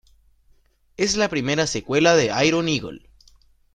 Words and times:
Es 0.97 1.15
la 1.15 1.29
primera 1.29 1.67
secuela 1.67 2.15
de 2.15 2.33
Iron 2.43 2.67
Eagle. 2.67 3.07